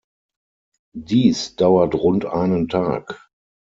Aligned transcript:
Dies 0.97 1.55
dauert 1.57 1.93
rund 1.93 2.25
einen 2.25 2.67
Tag. 2.69 3.29